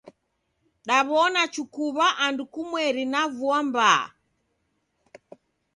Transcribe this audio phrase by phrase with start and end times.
[0.87, 4.01] Daw'ona chukuw'a andu kumweri na vua mbaa.